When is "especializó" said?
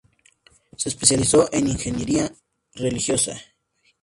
0.89-1.47